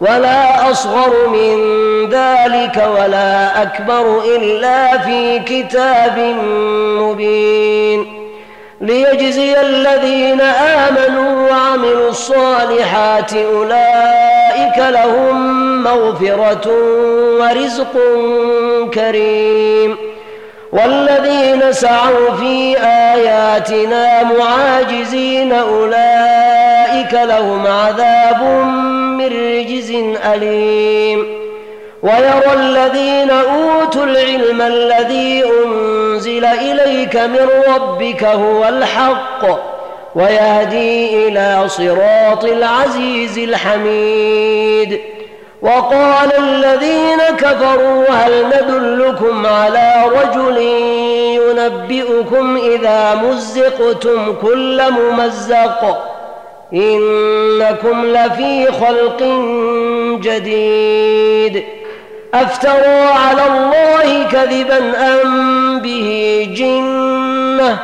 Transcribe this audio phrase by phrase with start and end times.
[0.00, 1.58] ولا أصغر من
[2.08, 6.18] ذلك ولا أكبر إلا في كتاب
[6.98, 8.24] مبين
[8.80, 16.70] ليجزي الذين آمنوا وعملوا الصالحات أولئك لهم مغفرة
[17.40, 17.92] ورزق
[18.94, 19.96] كريم
[20.72, 25.52] والذين سعوا في آياتنا معاجزين
[26.94, 28.42] أولئك لهم عذاب
[29.18, 29.90] من رجز
[30.34, 31.26] أليم.
[32.02, 39.60] ويرى الذين أوتوا العلم الذي أنزل إليك من ربك هو الحق
[40.14, 45.00] ويهدي إلى صراط العزيز الحميد.
[45.62, 50.58] وقال الذين كفروا هل ندلكم على رجل
[51.40, 56.13] ينبئكم إذا مزقتم كل ممزق؟
[56.72, 59.22] إنكم لفي خلق
[60.22, 61.64] جديد.
[62.34, 64.78] افتروا على الله كذبا
[65.22, 67.78] أم به جنة.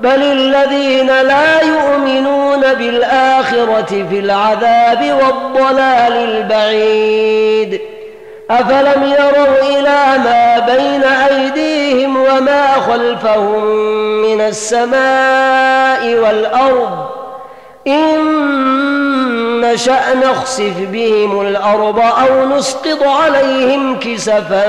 [0.00, 7.80] بل الذين لا يؤمنون بالآخرة في العذاب والضلال البعيد.
[8.50, 13.64] أفلم يروا إلى ما بين أيديهم وما خلفهم
[14.22, 17.21] من السماء والأرض
[17.86, 24.68] إن نشا نخسف بهم الأرض أو نسقط عليهم كسفا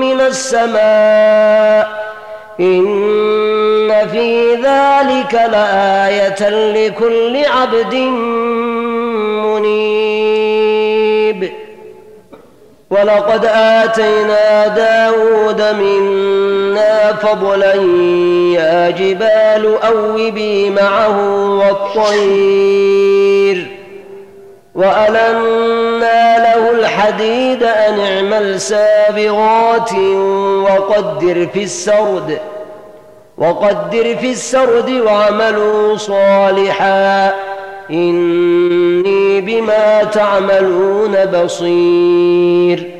[0.00, 2.02] من السماء
[2.60, 7.94] إن في ذلك لآية لكل عبد
[9.44, 11.52] منيب
[12.92, 17.74] ولقد آتينا داود منا فضلا
[18.54, 21.18] يا جبال أوبي معه
[21.58, 23.66] والطير
[24.74, 29.92] وألنا له الحديد أن اعمل سابغات
[30.64, 32.38] وقدر في السرد
[33.38, 37.32] وقدر في السرد واعملوا صالحا
[37.90, 38.51] إني
[39.52, 42.90] بما تعملون بصير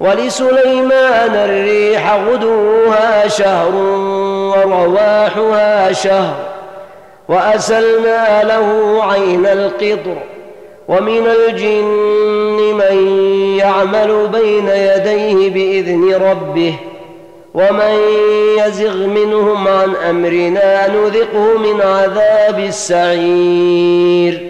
[0.00, 3.74] ولسليمان الريح غدوها شهر
[4.56, 6.34] ورواحها شهر
[7.28, 10.16] وأسلنا له عين القطر
[10.88, 13.18] ومن الجن من
[13.58, 16.74] يعمل بين يديه بإذن ربه
[17.54, 17.98] ومن
[18.58, 24.43] يزغ منهم عن أمرنا نذقه من عذاب السعير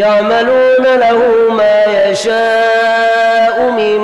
[0.00, 1.18] يعملون له
[1.50, 3.98] ما يشاء من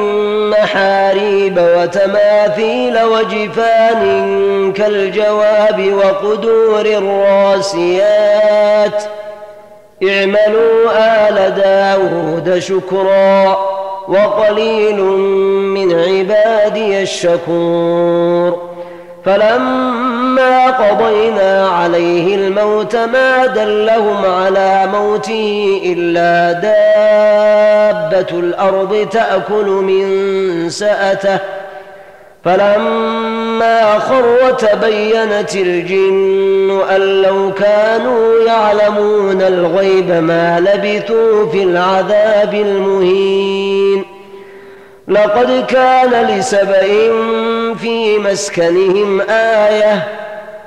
[0.50, 4.02] محاريب وتماثيل وجفان
[4.72, 8.06] كالجواب وقدور الراسيات.
[10.08, 10.90] اعملوا
[11.28, 13.58] آل داود شكرا
[14.08, 15.00] وقليل
[15.76, 18.76] من عبادي الشكور.
[19.24, 24.75] فلما قضينا عليه الموت ما دلهم على
[25.16, 31.38] موته إلا دابة الأرض تأكل من سأته.
[32.44, 44.04] فلما خر تبينت الجن أن لو كانوا يعلمون الغيب ما لبثوا في العذاب المهين.
[45.08, 47.10] لقد كان لسبإ
[47.78, 50.08] في مسكنهم آية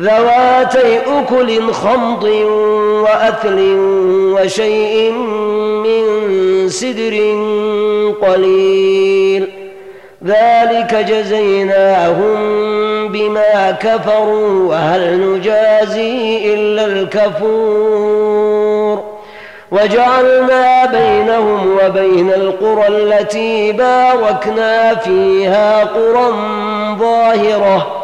[0.00, 2.24] ذواتي أكل خمط
[3.04, 3.58] وأثل
[4.34, 5.12] وشيء
[5.82, 6.02] من
[6.68, 7.14] سدر
[8.22, 9.48] قليل.
[10.26, 12.38] ذلك جزيناهم
[13.08, 18.30] بما كفروا وهل نجازي إلا الكفور.
[19.72, 26.32] وجعلنا بينهم وبين القرى التي باركنا فيها قرى
[26.98, 27.99] ظاهرة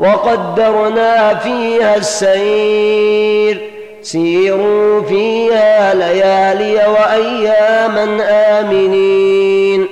[0.00, 3.70] وقدرنا فيها السير.
[4.02, 8.18] سيروا فيها ليالي وأياما
[8.60, 9.88] آمنين.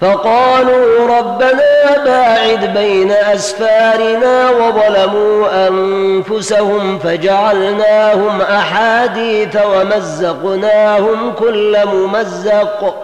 [0.00, 12.94] فقالوا ربنا باعد بين أسفارنا وظلموا أنفسهم فجعلناهم أحاديث ومزقناهم كل ممزق.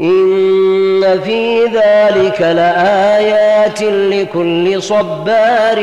[0.00, 5.78] إن في ذلك لآيات لكل صبار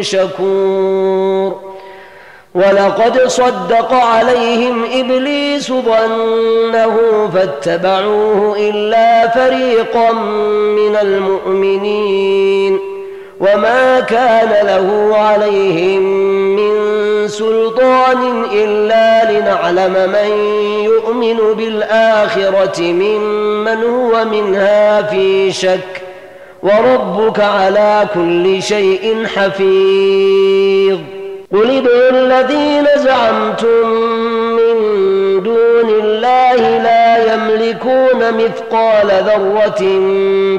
[0.00, 1.66] شكور.
[2.54, 6.96] ولقد صدق عليهم إبليس ظنه
[7.34, 10.12] فاتبعوه إلا فريقا
[10.76, 12.95] من المؤمنين.
[13.40, 16.02] وما كان له عليهم
[16.56, 20.30] من سلطان إلا لنعلم من
[20.84, 26.02] يؤمن بالآخرة ممن هو منها في شك
[26.62, 30.98] وربك على كل شيء حفيظ
[31.52, 33.88] قل ادعوا الذين زعمتم
[34.56, 35.05] من
[38.30, 39.78] مثقال ذرة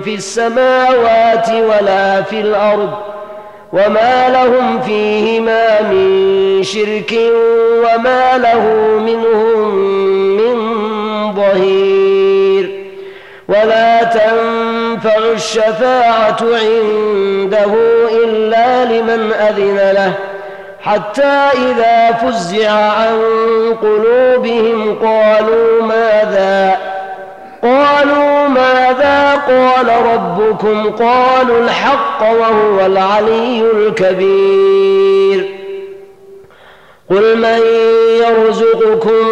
[0.04, 2.90] في السماوات ولا في الأرض
[3.74, 7.14] وما لهم فيهما من شرك
[7.80, 8.64] وما له
[9.06, 9.76] منهم
[10.38, 10.58] من
[11.36, 12.88] ظهير
[13.50, 17.74] ولا تنفع الشفاعة عنده
[18.24, 20.14] إلا لمن أذن له
[20.82, 23.18] حتى إذا فزع عن
[23.82, 26.78] قلوبهم قالوا ماذا
[29.48, 35.46] قال ربكم قالوا الحق وهو العلي الكبير.
[37.10, 37.60] قل من
[38.22, 39.28] يرزقكم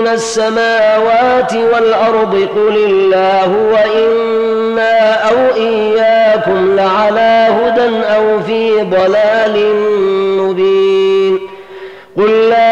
[0.00, 9.74] من السماوات والأرض؟ قل الله وإنا أو إياكم لعلى هدى أو في ضلال
[10.38, 11.40] مبين.
[12.16, 12.71] قل لا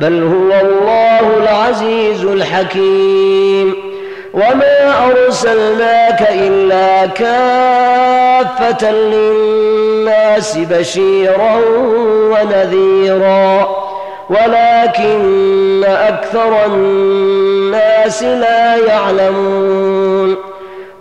[0.00, 3.74] بل هو الله العزيز الحكيم.
[4.34, 11.60] وما أرسلناك إلا كافة للناس بشيرا
[12.04, 13.68] ونذيرا.
[14.30, 20.36] ولكن أكثر الناس لا يعلمون.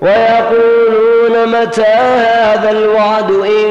[0.01, 3.69] ويقولون متى هذا الوعد إن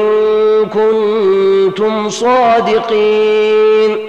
[0.65, 4.08] كنتم صادقين.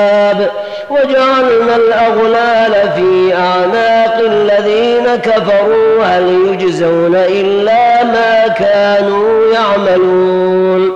[1.03, 6.03] وجعلنا الأغلال في أعناق الذين كفروا.
[6.03, 10.91] هل يجزون إلا ما كانوا يعملون؟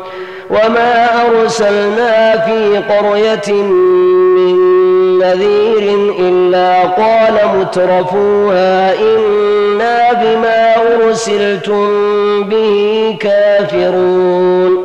[0.49, 3.63] وما أرسلنا في قرية
[4.35, 4.55] من
[5.19, 11.87] نذير إلا قال مترفوها إنا بما أرسلتم
[12.43, 14.84] به كافرون.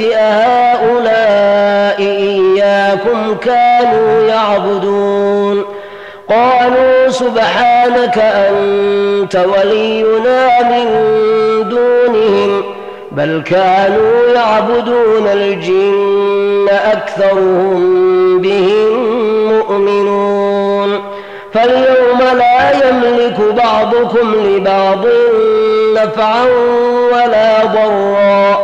[0.00, 5.64] أهؤلاء إياكم كانوا يعبدون.
[6.30, 10.86] قالوا سبحانك أنت ولينا من
[11.68, 12.62] دونهم
[13.12, 18.92] بل كانوا يعبدون الجن أكثرهم بهم
[19.52, 21.00] مؤمنون.
[21.52, 25.04] فاليوم لا يملك بعضكم لبعض
[25.96, 26.44] نفعا
[27.12, 28.63] ولا ضرا.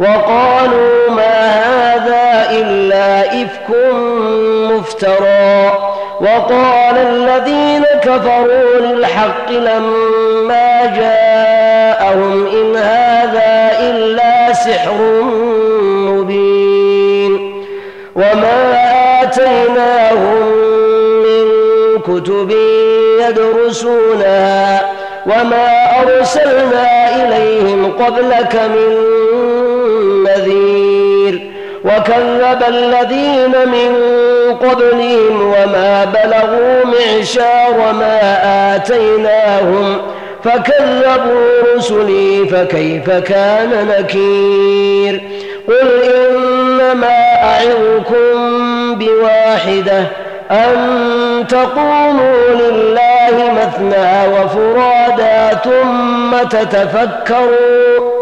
[0.00, 3.68] وقالوا ما هذا إلا إفك
[4.70, 5.72] مفترى.
[6.20, 15.00] وقال الذين كفروا للحق لما جاءهم إن هذا إلا سحر
[16.08, 17.62] مبين.
[18.16, 18.82] وما
[19.22, 20.46] آتيناهم
[21.22, 21.46] من
[21.98, 22.50] كتب
[23.20, 24.92] يدرسونها
[25.26, 28.92] وما أرسلنا إليهم قبلك من
[31.84, 33.92] وكذب الذين من
[34.56, 38.20] قبلهم وما بلغوا معشار ما
[38.76, 39.98] آتيناهم
[40.44, 45.22] فكذبوا رسلي فكيف كان نكير
[45.68, 50.04] قل إنما أعظكم بواحدة
[50.50, 58.21] أن تقوموا لله مثنى وفرادا ثم تتفكروا